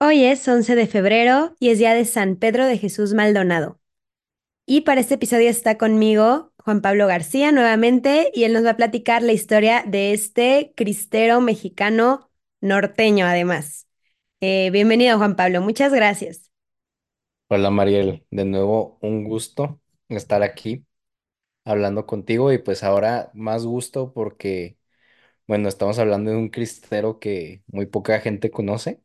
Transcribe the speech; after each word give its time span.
Hoy 0.00 0.24
es 0.24 0.46
11 0.46 0.74
de 0.76 0.86
febrero 0.86 1.54
y 1.58 1.70
es 1.70 1.78
día 1.78 1.94
de 1.94 2.04
San 2.04 2.36
Pedro 2.36 2.66
de 2.66 2.78
Jesús 2.78 3.14
Maldonado. 3.14 3.80
Y 4.66 4.82
para 4.82 5.00
este 5.00 5.14
episodio 5.14 5.50
está 5.50 5.78
conmigo 5.78 6.52
Juan 6.58 6.82
Pablo 6.82 7.06
García 7.06 7.52
nuevamente 7.52 8.30
y 8.34 8.44
él 8.44 8.52
nos 8.54 8.64
va 8.64 8.70
a 8.72 8.76
platicar 8.76 9.22
la 9.22 9.32
historia 9.32 9.84
de 9.86 10.12
este 10.12 10.72
cristero 10.76 11.40
mexicano 11.40 12.30
norteño 12.60 13.26
además. 13.26 13.88
Eh, 14.40 14.70
bienvenido 14.72 15.18
Juan 15.18 15.36
Pablo, 15.36 15.62
muchas 15.62 15.92
gracias. 15.94 16.50
Hola 17.50 17.70
Mariel, 17.70 18.26
de 18.30 18.44
nuevo 18.44 18.98
un 19.00 19.24
gusto 19.24 19.80
estar 20.08 20.42
aquí 20.42 20.84
hablando 21.64 22.06
contigo 22.06 22.52
y 22.52 22.58
pues 22.58 22.84
ahora 22.84 23.30
más 23.34 23.66
gusto 23.66 24.12
porque, 24.14 24.78
bueno, 25.48 25.68
estamos 25.68 25.98
hablando 25.98 26.30
de 26.32 26.36
un 26.38 26.50
cristero 26.50 27.18
que 27.20 27.62
muy 27.68 27.86
poca 27.86 28.20
gente 28.20 28.50
conoce 28.50 29.02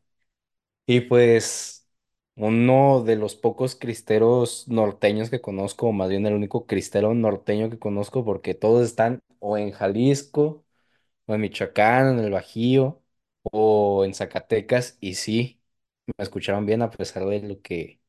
y 0.85 1.01
pues 1.01 1.87
uno 2.35 3.03
de 3.03 3.15
los 3.15 3.35
pocos 3.35 3.75
cristeros 3.75 4.67
norteños 4.67 5.29
que 5.29 5.41
conozco, 5.41 5.87
o 5.87 5.91
más 5.93 6.09
bien 6.09 6.25
el 6.25 6.33
único 6.33 6.65
cristero 6.65 7.13
norteño 7.13 7.69
que 7.69 7.79
conozco 7.79 8.25
porque 8.25 8.53
todos 8.55 8.85
están 8.85 9.21
o 9.39 9.57
en 9.57 9.71
Jalisco 9.71 10.65
o 11.27 11.35
en 11.35 11.41
Michoacán, 11.41 12.19
en 12.19 12.25
el 12.25 12.31
Bajío 12.31 13.03
o 13.43 14.05
en 14.05 14.13
Zacatecas 14.15 14.97
y 15.01 15.15
sí, 15.15 15.61
me 16.17 16.23
escucharon 16.23 16.65
bien 16.67 16.81
a 16.83 16.91
pesar 16.91 17.25
de 17.27 17.41
lo 17.41 17.61
que 17.61 18.01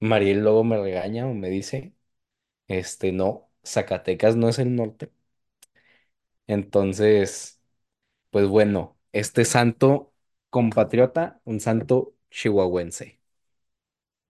Mariel 0.00 0.40
luego 0.42 0.62
me 0.64 0.76
regaña 0.78 1.26
o 1.26 1.32
me 1.34 1.48
dice. 1.50 1.94
Este, 2.68 3.12
no, 3.12 3.50
Zacatecas 3.64 4.36
no 4.36 4.48
es 4.50 4.58
el 4.60 4.74
norte. 4.76 5.12
Entonces, 6.46 7.60
pues 8.30 8.48
bueno, 8.48 8.98
este 9.12 9.44
santo 9.46 10.14
compatriota, 10.50 11.40
un 11.44 11.60
santo 11.60 12.14
chihuahuense, 12.30 13.20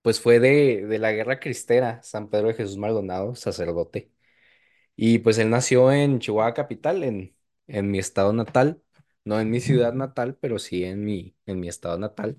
pues 0.02 0.20
fue 0.20 0.40
de, 0.40 0.86
de 0.86 0.98
la 0.98 1.12
Guerra 1.12 1.40
Cristera, 1.40 2.02
San 2.02 2.28
Pedro 2.30 2.48
de 2.48 2.54
Jesús 2.54 2.76
Maldonado, 2.78 3.34
sacerdote. 3.34 4.10
Y 4.96 5.18
pues 5.20 5.38
él 5.38 5.50
nació 5.50 5.92
en 5.92 6.18
Chihuahua 6.20 6.54
capital, 6.54 7.02
en, 7.04 7.34
en 7.68 7.90
mi 7.90 7.98
estado 7.98 8.32
natal, 8.32 8.80
no 9.24 9.40
en 9.40 9.50
mi 9.50 9.60
ciudad 9.60 9.92
natal, 9.94 10.36
pero 10.40 10.58
sí 10.60 10.84
en 10.84 11.04
mi, 11.04 11.36
en 11.46 11.58
mi 11.60 11.68
estado 11.68 11.98
natal, 11.98 12.38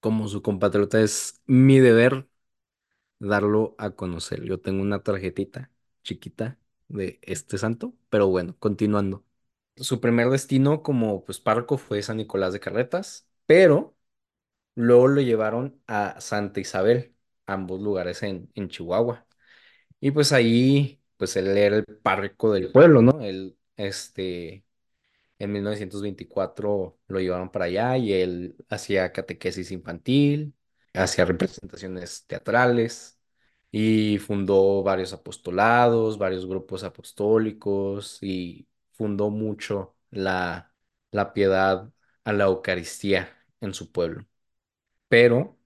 como 0.00 0.28
su 0.28 0.42
compatriota 0.42 1.00
es 1.00 1.42
mi 1.46 1.78
deber 1.80 2.28
darlo 3.18 3.74
a 3.78 3.90
conocer. 3.92 4.44
Yo 4.44 4.60
tengo 4.60 4.82
una 4.82 5.02
tarjetita 5.02 5.70
chiquita 6.02 6.58
de 6.88 7.18
este 7.22 7.58
santo, 7.58 7.94
pero 8.10 8.28
bueno, 8.28 8.56
continuando. 8.58 9.24
Su 9.76 10.00
primer 10.00 10.28
destino 10.30 10.82
como 10.82 11.24
pues 11.24 11.40
párroco 11.40 11.78
fue 11.78 12.02
San 12.02 12.16
Nicolás 12.18 12.52
de 12.52 12.60
Carretas, 12.60 13.28
pero 13.46 13.96
luego 14.74 15.08
lo 15.08 15.20
llevaron 15.22 15.82
a 15.86 16.20
Santa 16.20 16.60
Isabel, 16.60 17.14
ambos 17.48 17.80
lugares 17.82 18.22
en, 18.24 18.50
en 18.54 18.68
Chihuahua. 18.70 19.26
Y 20.00 20.10
pues 20.12 20.32
ahí, 20.32 21.02
pues 21.16 21.36
él 21.36 21.48
era 21.58 21.76
el 21.78 21.84
párroco 21.86 22.52
del 22.52 22.72
pueblo, 22.72 23.02
¿no? 23.02 23.20
Él, 23.22 23.58
este, 23.76 24.64
en 25.38 25.52
1924 25.52 26.98
lo 27.08 27.20
llevaron 27.20 27.50
para 27.50 27.66
allá 27.66 27.96
y 27.96 28.12
él 28.12 28.56
hacía 28.68 29.12
catequesis 29.12 29.70
infantil, 29.70 30.54
hacía 30.94 31.24
representaciones 31.24 32.26
teatrales 32.26 33.18
y 33.70 34.18
fundó 34.18 34.82
varios 34.82 35.12
apostolados, 35.12 36.18
varios 36.18 36.46
grupos 36.46 36.82
apostólicos 36.84 38.18
y 38.22 38.66
fundó 38.92 39.30
mucho 39.30 39.96
la, 40.10 40.74
la 41.12 41.32
piedad 41.32 41.90
a 42.24 42.32
la 42.32 42.44
Eucaristía 42.44 43.28
en 43.60 43.74
su 43.74 43.92
pueblo. 43.92 44.26
Pero, 45.08 45.57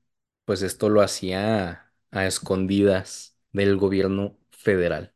pues 0.45 0.63
esto 0.63 0.89
lo 0.89 1.03
hacía 1.03 1.93
a 2.11 2.27
escondidas 2.27 3.37
del 3.53 3.77
gobierno 3.77 4.39
federal. 4.51 5.15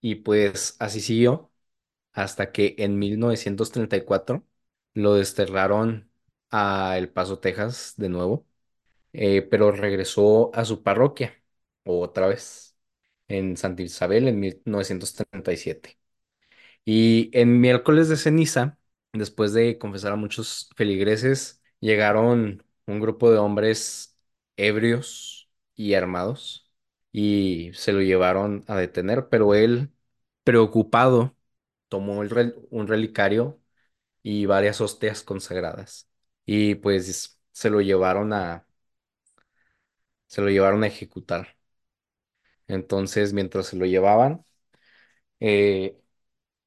Y 0.00 0.16
pues 0.16 0.76
así 0.78 1.00
siguió 1.00 1.52
hasta 2.12 2.52
que 2.52 2.76
en 2.78 2.98
1934 2.98 4.46
lo 4.94 5.14
desterraron 5.14 6.10
a 6.50 6.96
El 6.98 7.10
Paso, 7.10 7.38
Texas, 7.40 7.94
de 7.96 8.08
nuevo, 8.10 8.46
eh, 9.12 9.42
pero 9.42 9.72
regresó 9.72 10.52
a 10.54 10.64
su 10.66 10.82
parroquia 10.82 11.34
otra 11.84 12.28
vez 12.28 12.76
en 13.28 13.56
Santa 13.56 13.82
Isabel 13.82 14.28
en 14.28 14.40
1937. 14.40 15.98
Y 16.84 17.30
en 17.38 17.60
miércoles 17.60 18.08
de 18.08 18.16
ceniza, 18.16 18.78
después 19.12 19.52
de 19.52 19.78
confesar 19.78 20.12
a 20.12 20.16
muchos 20.16 20.70
feligreses, 20.76 21.62
llegaron 21.80 22.64
un 22.86 23.00
grupo 23.00 23.30
de 23.30 23.38
hombres 23.38 24.16
ebrios 24.68 25.50
y 25.74 25.94
armados 25.94 26.70
y 27.12 27.72
se 27.74 27.92
lo 27.92 28.00
llevaron 28.02 28.64
a 28.68 28.76
detener, 28.76 29.28
pero 29.28 29.54
él, 29.54 29.92
preocupado, 30.44 31.36
tomó 31.88 32.22
el 32.22 32.54
un 32.70 32.86
relicario 32.88 33.60
y 34.22 34.46
varias 34.46 34.80
hostias 34.80 35.22
consagradas 35.22 36.08
y 36.46 36.76
pues 36.76 37.40
se 37.52 37.70
lo 37.70 37.80
llevaron 37.82 38.32
a, 38.34 38.66
se 40.28 40.40
lo 40.40 40.48
llevaron 40.48 40.82
a 40.82 40.86
ejecutar. 40.86 41.56
Entonces, 42.68 43.32
mientras 43.32 43.66
se 43.66 43.76
lo 43.76 43.86
llevaban, 43.86 44.44
eh, 45.40 45.98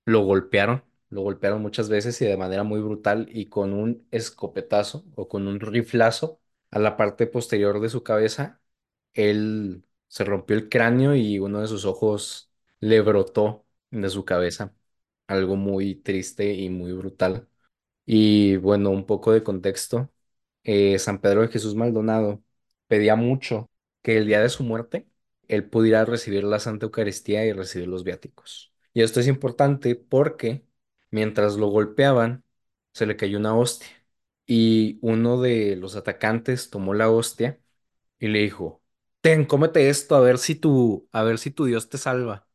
Lo 0.06 0.22
golpearon, 0.26 0.86
lo 1.10 1.24
golpearon 1.24 1.62
muchas 1.64 1.90
veces 1.90 2.22
y 2.22 2.26
de 2.28 2.38
manera 2.38 2.64
muy 2.64 2.82
brutal 2.82 3.30
y 3.32 3.48
con 3.48 3.74
un 3.74 4.08
escopetazo 4.12 5.06
o 5.16 5.30
con 5.30 5.48
un 5.48 5.62
riflazo 5.62 6.42
a 6.74 6.80
la 6.80 6.98
parte 6.98 7.28
posterior 7.28 7.80
de 7.82 7.90
su 7.90 8.04
cabeza, 8.04 8.62
él 9.14 9.86
se 10.08 10.24
rompió 10.26 10.56
el 10.58 10.70
cráneo 10.70 11.16
y 11.16 11.40
uno 11.40 11.62
de 11.62 11.68
sus 11.68 11.86
ojos 11.86 12.52
le 12.80 13.02
brotó 13.02 13.66
de 13.92 14.10
su 14.10 14.26
cabeza. 14.26 14.76
Algo 15.28 15.56
muy 15.56 15.96
triste 15.96 16.54
y 16.54 16.70
muy 16.70 16.94
brutal. 16.94 17.48
Y 18.06 18.58
bueno, 18.58 18.90
un 18.92 19.06
poco 19.06 19.32
de 19.34 19.44
contexto. 19.44 20.12
eh, 20.64 21.00
San 21.00 21.20
Pedro 21.22 21.42
de 21.42 21.50
Jesús 21.50 21.76
Maldonado 21.76 22.44
pedía 22.88 23.16
mucho 23.16 23.70
que 24.02 24.18
el 24.18 24.28
día 24.28 24.42
de 24.42 24.50
su 24.50 24.64
muerte 24.64 25.08
él 25.48 25.70
pudiera 25.70 26.06
recibir 26.06 26.44
la 26.44 26.60
Santa 26.60 26.86
Eucaristía 26.86 27.46
y 27.46 27.54
recibir 27.54 27.88
los 27.88 28.04
viáticos. 28.04 28.74
Y 28.94 29.02
esto 29.04 29.20
es 29.20 29.28
importante 29.28 29.96
porque 29.96 30.66
mientras 31.12 31.56
lo 31.58 31.68
golpeaban, 31.68 32.44
se 32.94 33.06
le 33.06 33.18
cayó 33.18 33.38
una 33.40 33.56
hostia. 33.56 33.88
Y 34.46 35.00
uno 35.02 35.42
de 35.42 35.76
los 35.78 35.96
atacantes 35.96 36.70
tomó 36.70 36.94
la 36.94 37.10
hostia 37.10 37.60
y 38.20 38.28
le 38.30 38.40
dijo, 38.42 38.84
ten, 39.22 39.46
cómete 39.46 39.90
esto, 39.90 40.16
a 40.16 40.22
ver 40.22 40.38
si 40.40 40.56
tu, 40.56 41.10
a 41.14 41.24
ver 41.24 41.40
si 41.40 41.52
tu 41.52 41.66
Dios 41.66 41.90
te 41.90 41.98
salva. 42.00 42.48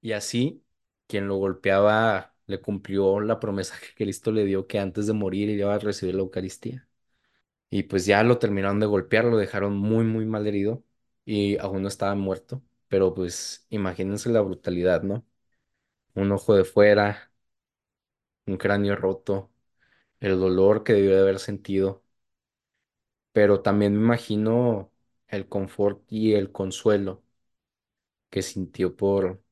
Y 0.00 0.12
así, 0.12 0.64
quien 1.06 1.26
lo 1.28 1.36
golpeaba 1.36 2.34
le 2.46 2.60
cumplió 2.60 3.20
la 3.20 3.40
promesa 3.40 3.74
que 3.80 3.94
Cristo 3.94 4.30
le 4.32 4.44
dio 4.44 4.66
que 4.66 4.78
antes 4.78 5.06
de 5.06 5.12
morir 5.12 5.48
iba 5.50 5.74
a 5.74 5.78
recibir 5.78 6.14
la 6.14 6.20
Eucaristía. 6.22 6.88
Y 7.70 7.84
pues 7.84 8.06
ya 8.06 8.22
lo 8.24 8.38
terminaron 8.38 8.80
de 8.80 8.86
golpear, 8.86 9.24
lo 9.26 9.38
dejaron 9.38 9.76
muy, 9.76 10.04
muy 10.04 10.26
mal 10.26 10.46
herido 10.46 10.84
y 11.24 11.58
aún 11.58 11.82
no 11.82 11.88
estaba 11.88 12.14
muerto. 12.16 12.62
Pero 12.88 13.14
pues 13.14 13.66
imagínense 13.70 14.30
la 14.30 14.42
brutalidad, 14.42 15.02
¿no? 15.02 15.26
Un 16.14 16.32
ojo 16.32 16.54
de 16.56 16.64
fuera, 16.64 17.32
un 18.46 18.56
cráneo 18.56 18.96
roto, 18.96 19.50
el 20.20 20.38
dolor 20.40 20.84
que 20.84 20.92
debió 20.94 21.14
de 21.16 21.22
haber 21.22 21.38
sentido. 21.38 22.04
Pero 23.32 23.62
también 23.62 23.92
me 23.94 24.00
imagino 24.00 24.92
el 25.28 25.48
confort 25.48 26.02
y 26.12 26.34
el 26.34 26.50
consuelo 26.52 27.22
que 28.30 28.42
sintió 28.42 28.94
por, 28.96 29.42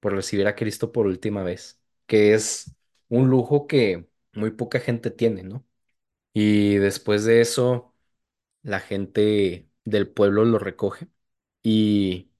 por 0.00 0.14
recibir 0.14 0.46
a 0.46 0.54
Cristo 0.56 0.92
por 0.92 1.06
última 1.06 1.42
vez, 1.42 1.80
que 2.06 2.34
es 2.34 2.74
un 3.08 3.28
lujo 3.30 3.66
que 3.66 4.08
muy 4.34 4.50
poca 4.52 4.80
gente 4.80 5.10
tiene, 5.10 5.42
¿no? 5.42 5.66
Y 6.34 6.76
después 6.76 7.24
de 7.24 7.40
eso, 7.40 7.94
la 8.62 8.80
gente 8.80 9.68
del 9.84 10.08
pueblo 10.10 10.44
lo 10.44 10.58
recoge 10.60 11.08
y 11.62 12.30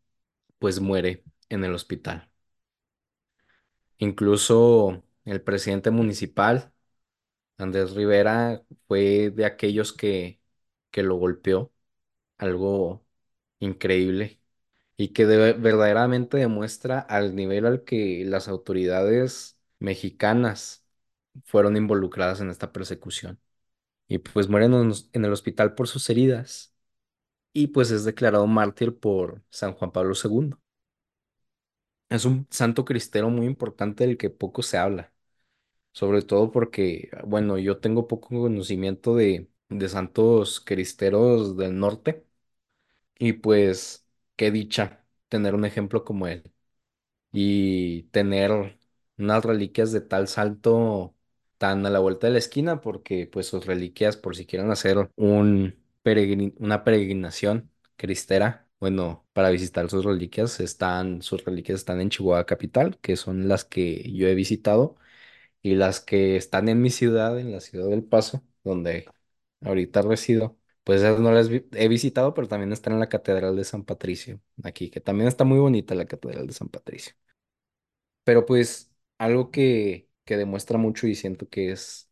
pues 0.58 0.81
muere 0.81 1.25
en 1.50 1.64
el 1.64 1.75
hospital. 1.75 2.31
Incluso 3.98 5.02
el 5.25 5.42
presidente 5.42 5.90
municipal, 5.90 6.72
Andrés 7.60 7.92
Rivera, 7.94 8.64
fue 8.88 9.30
de 9.30 9.44
aquellos 9.44 9.92
que, 9.92 10.40
que 10.90 11.02
lo 11.02 11.16
golpeó, 11.16 11.72
algo 12.38 13.04
increíble 13.60 14.40
y 14.96 15.08
que 15.10 15.26
de- 15.26 15.54
verdaderamente 15.54 16.38
demuestra 16.38 17.00
al 17.00 17.36
nivel 17.36 17.66
al 17.66 17.84
que 17.84 18.24
las 18.26 18.48
autoridades 18.48 19.58
mexicanas 19.80 20.84
fueron 21.44 21.76
involucradas 21.76 22.40
en 22.40 22.50
esta 22.50 22.72
persecución. 22.72 23.40
Y 24.08 24.18
pues 24.18 24.48
muere 24.48 24.66
en 24.66 25.24
el 25.26 25.32
hospital 25.32 25.74
por 25.74 25.88
sus 25.88 26.10
heridas 26.10 26.74
y 27.52 27.68
pues 27.68 27.90
es 27.92 28.04
declarado 28.04 28.46
mártir 28.46 28.98
por 28.98 29.42
San 29.50 29.74
Juan 29.74 29.92
Pablo 29.92 30.14
II. 30.14 30.58
Es 32.10 32.24
un 32.26 32.46
santo 32.50 32.84
cristero 32.84 33.30
muy 33.30 33.46
importante 33.46 34.06
del 34.06 34.16
que 34.18 34.30
poco 34.30 34.62
se 34.62 34.76
habla, 34.78 35.12
sobre 35.92 36.22
todo 36.22 36.50
porque, 36.52 37.10
bueno, 37.26 37.58
yo 37.58 37.78
tengo 37.81 38.08
poco 38.08 38.28
conocimiento 38.42 39.14
de, 39.16 39.50
de 39.69 39.88
santos 39.88 40.60
cristeros 40.60 41.56
del 41.56 41.78
norte 41.78 42.26
y 43.19 43.34
pues 43.34 44.06
qué 44.37 44.50
dicha 44.50 45.06
tener 45.28 45.54
un 45.54 45.64
ejemplo 45.64 46.04
como 46.04 46.26
él. 46.28 46.52
y 47.32 48.04
tener 48.04 48.78
unas 49.19 49.44
reliquias 49.44 49.92
de 49.92 50.00
tal 50.00 50.28
salto 50.28 51.14
tan 51.58 51.84
a 51.87 51.90
la 51.90 51.98
vuelta 52.00 52.26
de 52.26 52.32
la 52.34 52.38
esquina, 52.38 52.81
porque 52.81 53.26
pues 53.26 53.46
sus 53.46 53.66
reliquias, 53.66 54.16
por 54.16 54.37
si 54.37 54.46
quieren 54.46 54.70
hacer 54.70 55.10
un 55.16 55.76
peregrin- 56.04 56.54
una 56.58 56.84
peregrinación 56.84 57.70
cristera, 57.96 58.69
bueno, 58.81 59.26
para 59.34 59.50
visitar 59.50 59.90
sus 59.90 60.04
reliquias, 60.04 60.58
están, 60.60 61.22
sus 61.22 61.44
reliquias 61.44 61.81
están 61.81 62.00
en 62.00 62.08
Chihuahua 62.10 62.46
Capital, 62.46 62.98
que 63.00 63.16
son 63.16 63.48
las 63.48 63.64
que 63.64 64.10
yo 64.12 64.26
he 64.28 64.34
visitado, 64.34 64.96
y 65.62 65.74
las 65.74 66.00
que 66.00 66.36
están 66.36 66.68
en 66.68 66.80
mi 66.82 66.90
ciudad, 66.90 67.38
en 67.38 67.52
la 67.52 67.60
ciudad 67.60 67.88
del 67.88 68.04
Paso, 68.04 68.42
donde 68.64 69.06
ahorita 69.62 70.02
resido. 70.02 70.58
Pues 70.84 71.02
no 71.02 71.30
las 71.32 71.48
he 71.50 71.88
visitado, 71.88 72.34
pero 72.34 72.48
también 72.48 72.72
están 72.72 72.94
en 72.94 73.00
la 73.00 73.08
Catedral 73.08 73.54
de 73.56 73.64
San 73.64 73.84
Patricio, 73.84 74.40
aquí, 74.64 74.90
que 74.90 75.00
también 75.00 75.28
está 75.28 75.44
muy 75.44 75.58
bonita 75.58 75.94
la 75.94 76.06
Catedral 76.06 76.46
de 76.46 76.52
San 76.54 76.68
Patricio. 76.68 77.14
Pero 78.24 78.46
pues 78.46 78.92
algo 79.18 79.50
que, 79.50 80.08
que 80.24 80.36
demuestra 80.36 80.78
mucho 80.78 81.06
y 81.06 81.14
siento 81.14 81.48
que 81.48 81.72
es, 81.72 82.10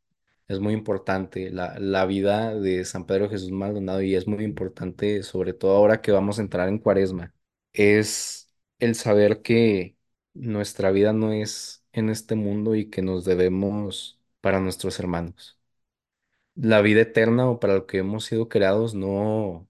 es 0.48 0.60
muy 0.60 0.74
importante 0.74 1.50
la, 1.50 1.78
la 1.78 2.06
vida 2.06 2.54
de 2.54 2.84
San 2.84 3.06
Pedro 3.06 3.28
Jesús 3.30 3.50
Maldonado 3.50 4.02
y 4.02 4.14
es 4.14 4.26
muy 4.26 4.44
importante, 4.44 5.22
sobre 5.22 5.52
todo 5.54 5.76
ahora 5.76 6.00
que 6.00 6.12
vamos 6.12 6.38
a 6.38 6.42
entrar 6.42 6.68
en 6.68 6.78
Cuaresma, 6.78 7.34
es 7.72 8.50
el 8.78 8.94
saber 8.94 9.42
que 9.42 9.96
nuestra 10.34 10.90
vida 10.90 11.12
no 11.12 11.32
es 11.32 11.84
en 11.98 12.10
este 12.10 12.34
mundo 12.34 12.74
y 12.74 12.90
que 12.90 13.02
nos 13.02 13.24
debemos 13.24 14.20
para 14.40 14.60
nuestros 14.60 14.98
hermanos. 15.00 15.58
La 16.54 16.80
vida 16.82 17.02
eterna 17.02 17.48
o 17.48 17.60
para 17.60 17.74
lo 17.74 17.86
que 17.86 17.98
hemos 17.98 18.24
sido 18.24 18.48
creados 18.48 18.94
no, 18.94 19.68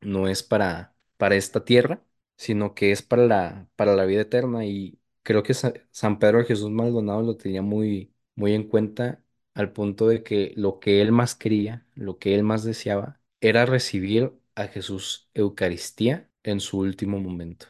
no 0.00 0.28
es 0.28 0.42
para, 0.44 0.94
para 1.16 1.34
esta 1.36 1.64
tierra 1.64 2.02
sino 2.36 2.72
que 2.74 2.92
es 2.92 3.02
para 3.02 3.26
la, 3.26 3.68
para 3.76 3.96
la 3.96 4.04
vida 4.04 4.20
eterna. 4.22 4.64
Y 4.64 5.00
creo 5.24 5.42
que 5.42 5.54
Sa- 5.54 5.72
San 5.90 6.18
Pedro 6.20 6.44
Jesús 6.44 6.70
Maldonado 6.70 7.22
lo 7.22 7.36
tenía 7.36 7.62
muy, 7.62 8.14
muy 8.36 8.54
en 8.54 8.62
cuenta 8.68 9.20
al 9.54 9.72
punto 9.72 10.06
de 10.08 10.22
que 10.22 10.52
lo 10.56 10.78
que 10.78 11.02
él 11.02 11.10
más 11.12 11.34
quería, 11.34 11.84
lo 11.96 12.18
que 12.18 12.34
él 12.36 12.44
más 12.44 12.62
deseaba, 12.64 13.20
era 13.40 13.66
recibir 13.66 14.32
a 14.54 14.68
Jesús 14.68 15.28
Eucaristía 15.34 16.30
en 16.44 16.60
su 16.60 16.78
último 16.78 17.18
momento. 17.20 17.66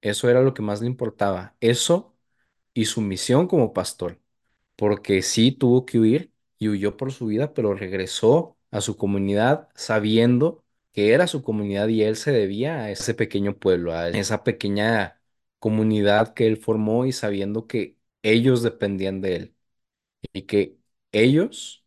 Eso 0.00 0.28
era 0.30 0.42
lo 0.42 0.54
que 0.54 0.62
más 0.62 0.80
le 0.80 0.86
importaba. 0.86 1.56
Eso 1.60 2.11
y 2.74 2.86
su 2.86 3.00
misión 3.00 3.46
como 3.48 3.72
pastor 3.72 4.20
porque 4.76 5.22
sí 5.22 5.52
tuvo 5.52 5.86
que 5.86 5.98
huir 5.98 6.32
y 6.58 6.68
huyó 6.68 6.96
por 6.96 7.12
su 7.12 7.26
vida, 7.26 7.54
pero 7.54 7.74
regresó 7.74 8.58
a 8.70 8.80
su 8.80 8.96
comunidad 8.96 9.68
sabiendo 9.74 10.64
que 10.92 11.12
era 11.14 11.26
su 11.26 11.42
comunidad 11.42 11.88
y 11.88 12.02
él 12.02 12.16
se 12.16 12.32
debía 12.32 12.80
a 12.84 12.90
ese 12.90 13.14
pequeño 13.14 13.58
pueblo, 13.58 13.94
a 13.94 14.08
esa 14.10 14.44
pequeña 14.44 15.20
comunidad 15.60 16.34
que 16.34 16.46
él 16.46 16.56
formó 16.58 17.06
y 17.06 17.12
sabiendo 17.12 17.66
que 17.66 17.98
ellos 18.22 18.62
dependían 18.62 19.20
de 19.20 19.36
él 19.36 19.56
y 20.32 20.42
que 20.44 20.78
ellos, 21.12 21.86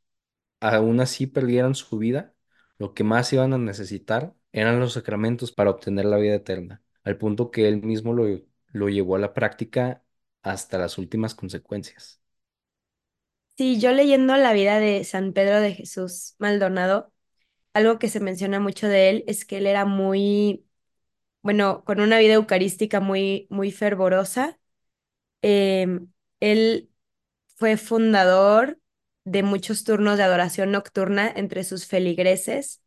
aún 0.62 1.02
así 1.02 1.28
perdieran 1.28 1.76
su 1.76 2.00
vida, 2.00 2.36
lo 2.80 2.96
que 2.96 3.06
más 3.06 3.34
iban 3.34 3.54
a 3.54 3.60
necesitar 3.60 4.36
eran 4.54 4.82
los 4.82 4.94
sacramentos 4.96 5.54
para 5.54 5.72
obtener 5.72 6.06
la 6.08 6.18
vida 6.20 6.36
eterna, 6.36 6.84
al 7.06 7.18
punto 7.20 7.52
que 7.52 7.70
él 7.70 7.84
mismo 7.84 8.14
lo, 8.14 8.26
lo 8.74 8.90
llevó 8.90 9.18
a 9.18 9.20
la 9.20 9.36
práctica 9.36 10.05
hasta 10.46 10.78
las 10.78 10.98
últimas 10.98 11.36
consecuencias. 11.36 12.22
Sí, 13.58 13.80
yo 13.80 13.92
leyendo 13.94 14.36
la 14.36 14.52
vida 14.54 14.80
de 14.80 15.04
San 15.06 15.32
Pedro 15.32 15.62
de 15.62 15.74
Jesús 15.74 16.36
Maldonado, 16.40 17.14
algo 17.74 18.00
que 18.00 18.10
se 18.10 18.20
menciona 18.22 18.60
mucho 18.60 18.88
de 18.88 19.10
él 19.10 19.24
es 19.28 19.46
que 19.46 19.58
él 19.60 19.68
era 19.68 19.86
muy, 19.86 20.66
bueno, 21.44 21.84
con 21.86 22.02
una 22.02 22.20
vida 22.20 22.36
eucarística 22.36 23.00
muy, 23.02 23.48
muy 23.52 23.72
fervorosa. 23.72 24.60
Em, 25.44 26.12
él 26.42 26.92
fue 27.58 27.78
fundador 27.78 28.80
de 29.26 29.44
muchos 29.44 29.84
turnos 29.86 30.18
de 30.18 30.24
adoración 30.24 30.72
nocturna 30.72 31.32
entre 31.36 31.64
sus 31.66 31.88
feligreses 31.88 32.84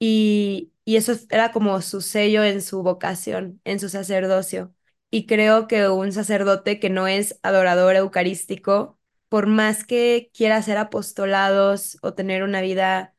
y, 0.00 0.72
y 0.84 0.96
eso 0.96 1.14
era 1.30 1.52
como 1.52 1.80
su 1.82 2.00
sello 2.02 2.44
en 2.44 2.62
su 2.62 2.82
vocación, 2.82 3.60
en 3.64 3.80
su 3.80 3.88
sacerdocio. 3.90 4.74
Y 5.10 5.26
creo 5.26 5.68
que 5.68 5.88
un 5.88 6.12
sacerdote 6.12 6.78
que 6.80 6.90
no 6.90 7.06
es 7.08 7.38
adorador 7.42 7.96
eucarístico, 7.96 8.98
por 9.28 9.46
más 9.46 9.84
que 9.84 10.30
quiera 10.34 10.56
hacer 10.56 10.76
apostolados 10.78 11.98
o 12.02 12.14
tener 12.14 12.42
una 12.42 12.60
vida 12.60 13.14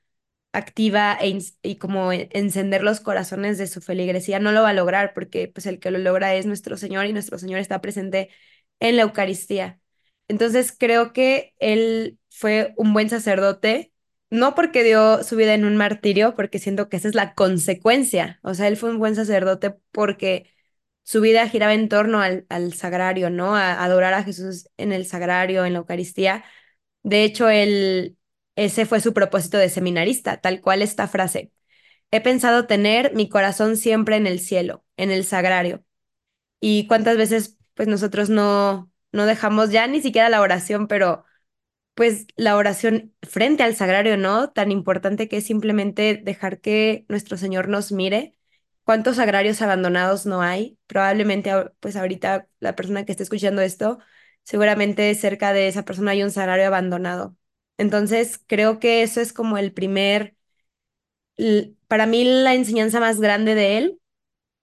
activa 0.53 1.17
e 1.21 1.39
y 1.63 1.77
como 1.77 2.11
e- 2.13 2.29
encender 2.33 2.83
los 2.83 2.99
corazones 3.01 3.57
de 3.57 3.67
su 3.67 3.81
feligresía, 3.81 4.39
no 4.39 4.51
lo 4.51 4.63
va 4.63 4.69
a 4.69 4.73
lograr 4.73 5.13
porque 5.13 5.47
pues 5.47 5.65
el 5.67 5.79
que 5.79 5.91
lo 5.91 5.99
logra 5.99 6.35
es 6.35 6.45
nuestro 6.45 6.77
Señor 6.77 7.05
y 7.07 7.13
nuestro 7.13 7.39
Señor 7.39 7.59
está 7.59 7.81
presente 7.81 8.29
en 8.79 8.95
la 8.97 9.03
Eucaristía. 9.03 9.79
Entonces 10.27 10.75
creo 10.77 11.13
que 11.13 11.53
él 11.59 12.19
fue 12.29 12.73
un 12.77 12.93
buen 12.93 13.09
sacerdote, 13.09 13.91
no 14.29 14.53
porque 14.55 14.83
dio 14.83 15.23
su 15.23 15.35
vida 15.35 15.53
en 15.55 15.65
un 15.65 15.75
martirio, 15.77 16.35
porque 16.35 16.59
siento 16.59 16.87
que 16.89 16.97
esa 16.97 17.07
es 17.09 17.15
la 17.15 17.33
consecuencia. 17.33 18.39
O 18.43 18.53
sea, 18.53 18.67
él 18.67 18.77
fue 18.77 18.91
un 18.91 18.99
buen 18.99 19.15
sacerdote 19.15 19.75
porque 19.91 20.51
su 21.03 21.21
vida 21.21 21.47
giraba 21.49 21.73
en 21.73 21.89
torno 21.89 22.21
al, 22.21 22.45
al 22.49 22.73
sagrario, 22.73 23.29
¿no? 23.29 23.55
A 23.55 23.83
adorar 23.83 24.13
a 24.13 24.23
Jesús 24.23 24.69
en 24.77 24.93
el 24.93 25.05
sagrario, 25.05 25.65
en 25.65 25.73
la 25.73 25.79
Eucaristía. 25.79 26.43
De 27.03 27.23
hecho, 27.23 27.49
él, 27.49 28.17
ese 28.55 28.85
fue 28.85 29.01
su 29.01 29.13
propósito 29.13 29.57
de 29.57 29.69
seminarista, 29.69 30.41
tal 30.41 30.61
cual 30.61 30.81
esta 30.81 31.07
frase. 31.07 31.51
He 32.11 32.21
pensado 32.21 32.67
tener 32.67 33.13
mi 33.15 33.29
corazón 33.29 33.77
siempre 33.77 34.17
en 34.17 34.27
el 34.27 34.39
cielo, 34.39 34.85
en 34.97 35.11
el 35.11 35.25
sagrario. 35.25 35.83
Y 36.59 36.87
cuántas 36.87 37.17
veces, 37.17 37.57
pues 37.75 37.87
nosotros 37.87 38.29
no, 38.29 38.91
no 39.11 39.25
dejamos 39.25 39.71
ya 39.71 39.87
ni 39.87 40.01
siquiera 40.01 40.29
la 40.29 40.41
oración, 40.41 40.87
pero 40.87 41.25
pues 41.93 42.27
la 42.37 42.57
oración 42.57 43.13
frente 43.23 43.63
al 43.63 43.75
sagrario, 43.75 44.17
¿no? 44.17 44.51
Tan 44.51 44.71
importante 44.71 45.27
que 45.29 45.37
es 45.37 45.45
simplemente 45.45 46.21
dejar 46.23 46.61
que 46.61 47.05
nuestro 47.09 47.37
Señor 47.37 47.69
nos 47.69 47.91
mire. 47.91 48.35
¿Cuántos 48.89 49.17
sagrarios 49.17 49.61
abandonados 49.61 50.25
no 50.25 50.41
hay? 50.41 50.79
Probablemente, 50.87 51.51
ahor- 51.51 51.75
pues 51.79 51.95
ahorita 51.95 52.47
la 52.59 52.75
persona 52.75 53.05
que 53.05 53.11
esté 53.11 53.21
escuchando 53.23 53.61
esto, 53.61 53.99
seguramente 54.43 55.13
cerca 55.15 55.53
de 55.53 55.67
esa 55.67 55.85
persona 55.85 56.11
hay 56.11 56.23
un 56.23 56.31
sagrario 56.31 56.65
abandonado. 56.67 57.35
Entonces, 57.77 58.43
creo 58.47 58.79
que 58.79 59.03
eso 59.03 59.21
es 59.21 59.31
como 59.33 59.57
el 59.59 59.73
primer 59.73 60.35
para 61.87 62.05
mí 62.05 62.23
la 62.25 62.53
enseñanza 62.55 62.99
más 62.99 63.19
grande 63.21 63.55
de 63.55 63.77
él 63.77 63.99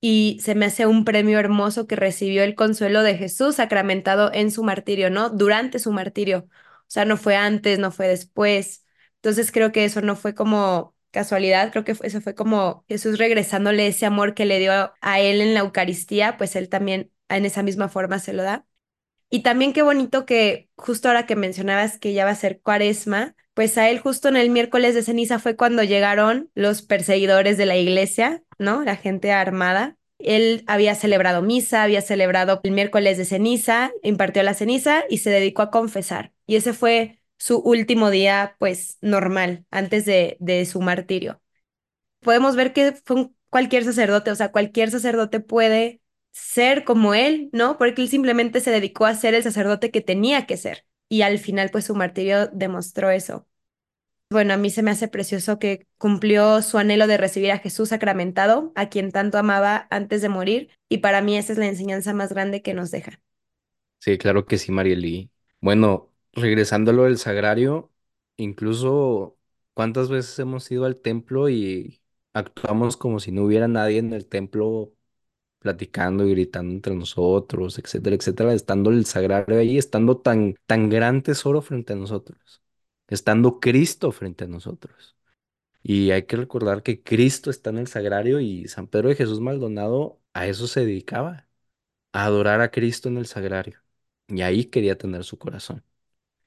y 0.02 0.38
se 0.42 0.56
me 0.56 0.66
hace 0.66 0.86
un 0.86 1.06
premio 1.06 1.40
hermoso 1.40 1.88
que 1.88 1.96
recibió 1.96 2.44
el 2.44 2.56
consuelo 2.56 3.02
de 3.04 3.16
Jesús 3.18 3.56
sacramentado 3.56 4.32
en 4.34 4.52
su 4.52 4.64
martirio, 4.64 5.10
¿no? 5.10 5.30
Durante 5.30 5.80
su 5.80 5.92
martirio. 5.92 6.48
O 6.50 6.86
sea, 6.88 7.06
no 7.06 7.18
fue 7.18 7.36
antes, 7.36 7.80
no 7.80 7.92
fue 7.92 8.08
después. 8.08 8.86
Entonces 9.16 9.52
creo 9.52 9.72
que 9.72 9.86
eso 9.86 10.02
no 10.02 10.16
fue 10.16 10.34
como 10.36 10.95
casualidad, 11.16 11.72
creo 11.72 11.82
que 11.84 11.96
eso 12.02 12.20
fue 12.20 12.34
como 12.34 12.84
Jesús 12.88 13.16
regresándole 13.18 13.86
ese 13.86 14.04
amor 14.04 14.34
que 14.34 14.44
le 14.44 14.58
dio 14.58 14.92
a 15.00 15.20
él 15.20 15.40
en 15.40 15.54
la 15.54 15.60
Eucaristía, 15.60 16.36
pues 16.36 16.56
él 16.56 16.68
también 16.68 17.10
en 17.30 17.46
esa 17.46 17.62
misma 17.62 17.88
forma 17.88 18.18
se 18.18 18.34
lo 18.34 18.42
da. 18.42 18.66
Y 19.30 19.40
también 19.40 19.72
qué 19.72 19.80
bonito 19.82 20.26
que 20.26 20.68
justo 20.76 21.08
ahora 21.08 21.24
que 21.26 21.34
mencionabas 21.34 21.98
que 21.98 22.12
ya 22.12 22.26
va 22.26 22.32
a 22.32 22.34
ser 22.34 22.60
cuaresma, 22.60 23.34
pues 23.54 23.78
a 23.78 23.88
él 23.88 23.98
justo 23.98 24.28
en 24.28 24.36
el 24.36 24.50
miércoles 24.50 24.94
de 24.94 25.02
ceniza 25.02 25.38
fue 25.38 25.56
cuando 25.56 25.82
llegaron 25.82 26.50
los 26.54 26.82
perseguidores 26.82 27.56
de 27.56 27.64
la 27.64 27.76
iglesia, 27.76 28.42
¿no? 28.58 28.84
La 28.84 28.96
gente 28.96 29.32
armada. 29.32 29.96
Él 30.18 30.64
había 30.66 30.94
celebrado 30.94 31.40
misa, 31.40 31.82
había 31.82 32.02
celebrado 32.02 32.60
el 32.62 32.72
miércoles 32.72 33.16
de 33.16 33.24
ceniza, 33.24 33.92
impartió 34.02 34.42
la 34.42 34.52
ceniza 34.52 35.04
y 35.08 35.18
se 35.18 35.30
dedicó 35.30 35.62
a 35.62 35.70
confesar. 35.70 36.32
Y 36.46 36.56
ese 36.56 36.74
fue 36.74 37.15
su 37.38 37.58
último 37.58 38.10
día, 38.10 38.56
pues 38.58 38.98
normal, 39.02 39.66
antes 39.70 40.04
de, 40.06 40.36
de 40.40 40.64
su 40.66 40.80
martirio 40.80 41.40
podemos 42.20 42.56
ver 42.56 42.72
que 42.72 42.92
fue 43.04 43.30
cualquier 43.50 43.84
sacerdote, 43.84 44.30
o 44.30 44.34
sea, 44.34 44.52
cualquier 44.52 44.90
sacerdote 44.90 45.40
puede 45.40 46.00
ser 46.32 46.84
como 46.84 47.14
él, 47.14 47.48
¿no? 47.52 47.78
Porque 47.78 48.02
él 48.02 48.08
simplemente 48.08 48.60
se 48.60 48.70
dedicó 48.70 49.06
a 49.06 49.14
ser 49.14 49.34
el 49.34 49.42
sacerdote 49.42 49.90
que 49.90 50.00
tenía 50.00 50.46
que 50.46 50.56
ser. 50.56 50.86
Y 51.08 51.22
al 51.22 51.38
final, 51.38 51.70
pues 51.70 51.84
su 51.86 51.94
martirio 51.94 52.48
demostró 52.48 53.10
eso. 53.10 53.46
Bueno, 54.30 54.54
a 54.54 54.56
mí 54.56 54.70
se 54.70 54.82
me 54.82 54.90
hace 54.92 55.08
precioso 55.08 55.58
que 55.58 55.86
cumplió 55.98 56.62
su 56.62 56.78
anhelo 56.78 57.06
de 57.06 57.16
recibir 57.18 57.52
a 57.52 57.58
Jesús 57.58 57.90
sacramentado, 57.90 58.72
a 58.76 58.88
quien 58.88 59.12
tanto 59.12 59.38
amaba 59.38 59.86
antes 59.90 60.22
de 60.22 60.28
morir, 60.28 60.70
y 60.88 60.98
para 60.98 61.22
mí 61.22 61.36
esa 61.36 61.52
es 61.52 61.58
la 61.58 61.66
enseñanza 61.68 62.14
más 62.14 62.32
grande 62.32 62.62
que 62.62 62.74
nos 62.74 62.90
deja. 62.90 63.20
Sí, 63.98 64.18
claro 64.18 64.46
que 64.46 64.58
sí, 64.58 64.70
Marieli. 64.72 65.30
Bueno, 65.60 66.12
regresando 66.36 66.90
a 66.92 66.94
lo 66.94 67.04
del 67.04 67.18
sagrario, 67.18 67.92
incluso 68.36 69.38
cuántas 69.74 70.08
veces 70.10 70.38
hemos 70.38 70.70
ido 70.70 70.84
al 70.84 70.96
templo 71.00 71.48
y 71.48 72.02
actuamos 72.34 72.96
como 72.96 73.20
si 73.20 73.32
no 73.32 73.44
hubiera 73.44 73.68
nadie 73.68 73.98
en 73.98 74.12
el 74.12 74.26
templo 74.26 74.94
platicando 75.60 76.26
y 76.26 76.32
gritando 76.32 76.74
entre 76.74 76.94
nosotros, 76.94 77.78
etcétera, 77.78 78.16
etcétera, 78.16 78.54
estando 78.54 78.90
el 78.90 79.06
sagrario 79.06 79.58
ahí, 79.58 79.78
estando 79.78 80.18
tan, 80.18 80.54
tan 80.66 80.90
gran 80.90 81.22
tesoro 81.22 81.62
frente 81.62 81.94
a 81.94 81.96
nosotros, 81.96 82.62
estando 83.08 83.60
Cristo 83.60 84.12
frente 84.12 84.44
a 84.44 84.48
nosotros. 84.48 85.16
Y 85.82 86.10
hay 86.10 86.24
que 86.24 86.36
recordar 86.36 86.82
que 86.82 87.02
Cristo 87.02 87.50
está 87.50 87.70
en 87.70 87.78
el 87.78 87.86
sagrario 87.88 88.40
y 88.40 88.68
San 88.68 88.88
Pedro 88.88 89.08
de 89.10 89.16
Jesús 89.16 89.40
Maldonado 89.40 90.20
a 90.34 90.46
eso 90.48 90.66
se 90.66 90.80
dedicaba, 90.80 91.48
a 92.12 92.24
adorar 92.26 92.60
a 92.62 92.70
Cristo 92.70 93.08
en 93.08 93.18
el 93.18 93.26
sagrario. 93.26 93.80
Y 94.28 94.42
ahí 94.42 94.66
quería 94.66 94.98
tener 94.98 95.24
su 95.24 95.38
corazón. 95.38 95.84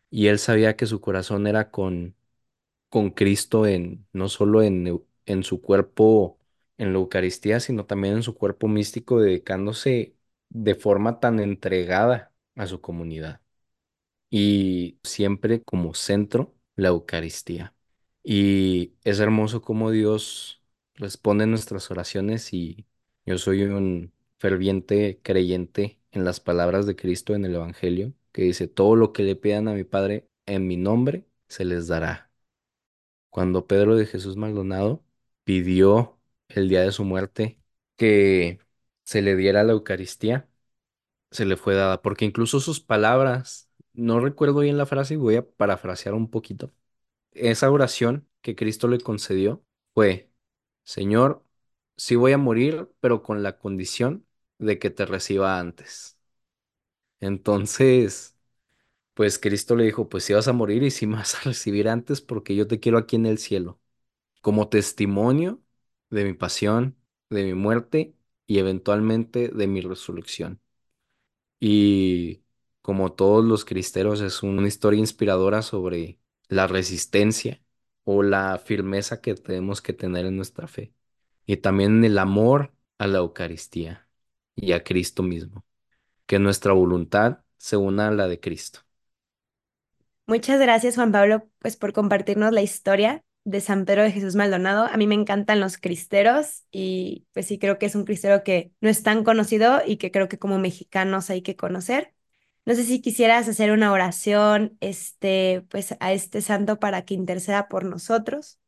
Y 0.10 0.28
él 0.28 0.40
sabía 0.40 0.76
que 0.76 0.86
su 0.88 1.02
corazón 1.02 1.48
era 1.48 1.72
con, 1.72 2.16
con 2.90 3.12
Cristo 3.12 3.68
en, 3.68 4.08
no 4.14 4.30
solo 4.30 4.64
en, 4.64 5.04
en 5.26 5.44
su 5.44 5.62
cuerpo, 5.62 6.40
en 6.78 6.94
la 6.94 7.00
Eucaristía, 7.00 7.60
sino 7.60 7.86
también 7.86 8.16
en 8.16 8.24
su 8.24 8.36
cuerpo 8.36 8.68
místico, 8.68 9.22
dedicándose 9.22 10.16
de 10.50 10.76
forma 10.76 11.20
tan 11.20 11.40
entregada 11.40 12.34
a 12.56 12.68
su 12.68 12.82
comunidad. 12.82 13.42
Y 14.30 15.00
siempre 15.04 15.64
como 15.64 15.94
centro, 15.94 16.56
la 16.76 16.90
Eucaristía. 16.90 17.76
Y 18.24 18.94
es 19.04 19.20
hermoso 19.20 19.62
cómo 19.62 19.92
Dios 19.92 20.64
responde 20.96 21.48
nuestras 21.48 21.90
oraciones 21.92 22.54
y 22.54 22.86
yo 23.26 23.38
soy 23.38 23.64
un 23.64 24.14
ferviente 24.38 25.20
creyente 25.24 26.00
en 26.12 26.26
las 26.26 26.40
palabras 26.40 26.86
de 26.86 26.96
Cristo 26.96 27.34
en 27.36 27.46
el 27.46 27.56
Evangelio, 27.56 28.14
que 28.32 28.44
dice, 28.44 28.68
todo 28.68 28.96
lo 28.96 29.14
que 29.14 29.24
le 29.24 29.36
pidan 29.36 29.68
a 29.68 29.74
mi 29.74 29.84
Padre 29.84 30.30
en 30.46 30.68
mi 30.68 30.78
nombre, 30.78 31.26
se 31.48 31.66
les 31.66 31.88
dará. 31.88 32.32
Cuando 33.30 33.68
Pedro 33.68 33.96
de 33.96 34.06
Jesús 34.06 34.38
Maldonado 34.38 35.06
pidió 35.44 36.20
el 36.50 36.70
día 36.70 36.82
de 36.82 36.92
su 36.92 37.04
muerte 37.06 37.60
que 37.98 38.60
se 39.04 39.22
le 39.22 39.36
diera 39.36 39.64
la 39.64 39.74
Eucaristía, 39.74 40.50
se 41.32 41.46
le 41.46 41.58
fue 41.58 41.76
dada, 41.76 42.02
porque 42.02 42.26
incluso 42.26 42.60
sus 42.60 42.82
palabras, 42.82 43.70
no 43.94 44.20
recuerdo 44.20 44.62
bien 44.62 44.78
la 44.78 44.86
frase 44.86 45.16
y 45.16 45.18
voy 45.18 45.36
a 45.38 45.50
parafrasear 45.50 46.14
un 46.16 46.30
poquito 46.30 46.74
esa 47.34 47.72
oración 47.72 48.30
que 48.42 48.56
Cristo 48.58 48.90
le 48.90 49.00
concedió 49.02 49.66
fue, 49.96 50.32
Señor, 50.86 51.46
sí 51.98 52.18
voy 52.18 52.34
a 52.34 52.40
morir, 52.40 52.90
pero 53.02 53.24
con 53.24 53.44
la 53.44 53.60
condición 53.60 54.28
de 54.60 54.80
que 54.80 54.92
te 54.92 55.08
reciba 55.08 55.60
antes. 55.60 56.19
Entonces, 57.20 58.38
pues 59.16 59.40
Cristo 59.40 59.76
le 59.76 59.86
dijo, 59.86 60.10
pues 60.10 60.26
sí 60.26 60.34
vas 60.34 60.48
a 60.48 60.54
morir 60.54 60.84
y 60.84 60.92
sí 60.92 61.08
me 61.08 61.18
vas 61.18 61.36
a 61.38 61.42
recibir 61.46 61.90
antes 61.90 62.22
porque 62.22 62.56
yo 62.56 62.68
te 62.68 62.80
quiero 62.80 62.98
aquí 62.98 63.16
en 63.18 63.26
el 63.28 63.38
cielo, 63.40 63.80
como 64.42 64.70
testimonio 64.70 65.62
de 66.12 66.26
mi 66.26 66.34
pasión, 66.34 66.98
de 67.30 67.46
mi 67.46 67.56
muerte 67.56 68.16
y 68.48 68.60
eventualmente 68.60 69.50
de 69.50 69.68
mi 69.68 69.82
resurrección. 69.82 70.62
Y 71.60 72.44
como 72.82 73.14
todos 73.14 73.44
los 73.46 73.66
cristeros, 73.66 74.22
es 74.22 74.44
una 74.44 74.68
historia 74.68 75.00
inspiradora 75.00 75.62
sobre 75.62 76.20
la 76.48 76.68
resistencia 76.68 77.62
o 78.04 78.24
la 78.24 78.58
firmeza 78.60 79.22
que 79.22 79.36
tenemos 79.36 79.82
que 79.82 79.94
tener 79.94 80.26
en 80.26 80.36
nuestra 80.38 80.68
fe. 80.68 80.94
Y 81.46 81.58
también 81.58 82.04
el 82.06 82.18
amor 82.18 82.74
a 82.98 83.08
la 83.08 83.20
Eucaristía 83.20 84.08
y 84.56 84.72
a 84.74 84.84
Cristo 84.84 85.24
mismo. 85.24 85.66
Que 86.30 86.40
nuestra 86.40 86.72
voluntad 86.72 87.42
se 87.58 87.76
una 87.78 88.08
a 88.08 88.12
la 88.12 88.30
de 88.30 88.40
Cristo. 88.40 88.80
Muchas 90.28 90.60
gracias, 90.60 90.96
Juan 90.96 91.12
Pablo, 91.12 91.50
pues 91.60 91.76
por 91.76 91.92
compartirnos 91.94 92.52
la 92.54 92.62
historia 92.62 93.24
de 93.46 93.62
San 93.62 93.86
Pedro 93.86 94.04
de 94.04 94.12
Jesús 94.12 94.36
Maldonado. 94.36 94.86
A 94.86 94.96
mí 94.98 95.08
me 95.08 95.16
encantan 95.16 95.60
los 95.60 95.78
cristeros 95.78 96.66
y 96.72 97.26
pues 97.34 97.48
sí 97.48 97.58
creo 97.58 97.80
que 97.80 97.88
es 97.88 97.96
un 97.96 98.06
cristero 98.06 98.44
que 98.44 98.72
no 98.80 98.90
es 98.90 99.02
tan 99.02 99.24
conocido 99.24 99.82
y 99.86 99.98
que 99.98 100.12
creo 100.12 100.28
que 100.30 100.38
como 100.38 100.60
mexicanos 100.60 101.30
hay 101.32 101.42
que 101.42 101.56
conocer. 101.56 102.14
No 102.66 102.76
sé 102.76 102.84
si 102.84 103.02
quisieras 103.02 103.48
hacer 103.48 103.72
una 103.72 103.92
oración, 103.92 104.78
este, 104.82 105.66
pues 105.70 105.96
a 106.00 106.14
este 106.14 106.42
santo 106.42 106.80
para 106.80 107.04
que 107.06 107.16
interceda 107.16 107.68
por 107.68 107.84
nosotros. 107.86 108.60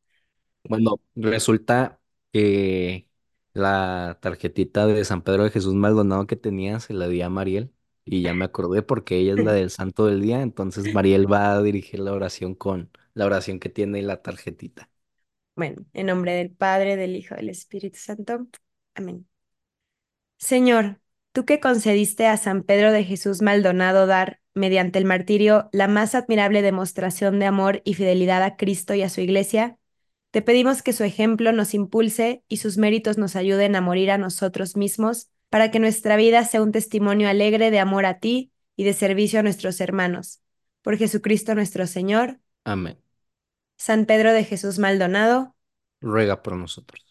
Bueno, 0.63 1.01
resulta 1.15 1.99
que 2.31 3.07
la 3.53 4.17
tarjetita 4.21 4.87
de 4.87 5.03
San 5.05 5.21
Pedro 5.21 5.43
de 5.43 5.51
Jesús 5.51 5.73
Maldonado 5.73 6.27
que 6.27 6.35
tenía 6.35 6.79
se 6.79 6.93
la 6.93 7.07
di 7.07 7.21
a 7.21 7.29
Mariel 7.29 7.73
y 8.05 8.21
ya 8.21 8.33
me 8.33 8.45
acordé 8.45 8.81
porque 8.81 9.17
ella 9.17 9.33
es 9.33 9.43
la 9.43 9.53
del 9.53 9.69
santo 9.69 10.05
del 10.05 10.21
día, 10.21 10.41
entonces 10.41 10.93
Mariel 10.93 11.31
va 11.31 11.53
a 11.53 11.61
dirigir 11.61 11.99
la 11.99 12.13
oración 12.13 12.55
con 12.55 12.89
la 13.13 13.25
oración 13.25 13.59
que 13.59 13.69
tiene 13.69 14.01
la 14.01 14.21
tarjetita. 14.21 14.89
Bueno, 15.55 15.85
en 15.93 16.07
nombre 16.07 16.33
del 16.33 16.51
Padre, 16.51 16.95
del 16.95 17.15
Hijo, 17.15 17.35
del 17.35 17.49
Espíritu 17.49 17.99
Santo. 17.99 18.47
Amén. 18.95 19.27
Señor, 20.37 20.99
tú 21.33 21.45
que 21.45 21.59
concediste 21.59 22.25
a 22.25 22.37
San 22.37 22.63
Pedro 22.63 22.91
de 22.91 23.03
Jesús 23.03 23.41
Maldonado 23.41 24.07
dar, 24.07 24.41
mediante 24.53 24.99
el 24.99 25.05
martirio, 25.05 25.69
la 25.71 25.87
más 25.87 26.15
admirable 26.15 26.61
demostración 26.61 27.39
de 27.39 27.45
amor 27.45 27.81
y 27.85 27.93
fidelidad 27.93 28.43
a 28.43 28.57
Cristo 28.57 28.93
y 28.93 29.03
a 29.03 29.09
su 29.09 29.21
Iglesia, 29.21 29.77
te 30.31 30.41
pedimos 30.41 30.81
que 30.81 30.93
su 30.93 31.03
ejemplo 31.03 31.51
nos 31.51 31.73
impulse 31.73 32.43
y 32.47 32.57
sus 32.57 32.77
méritos 32.77 33.17
nos 33.17 33.35
ayuden 33.35 33.75
a 33.75 33.81
morir 33.81 34.11
a 34.11 34.17
nosotros 34.17 34.77
mismos, 34.77 35.29
para 35.49 35.71
que 35.71 35.79
nuestra 35.79 36.15
vida 36.15 36.45
sea 36.45 36.61
un 36.61 36.71
testimonio 36.71 37.27
alegre 37.29 37.71
de 37.71 37.79
amor 37.79 38.05
a 38.05 38.19
ti 38.19 38.51
y 38.77 38.85
de 38.85 38.93
servicio 38.93 39.39
a 39.39 39.43
nuestros 39.43 39.81
hermanos. 39.81 40.41
Por 40.81 40.97
Jesucristo 40.97 41.53
nuestro 41.55 41.85
Señor, 41.87 42.39
Amén. 42.63 42.97
San 43.77 44.05
Pedro 44.05 44.31
de 44.31 44.45
Jesús 44.45 44.79
Maldonado, 44.79 45.55
Ruega 45.99 46.41
por 46.43 46.55
nosotros. 46.55 47.10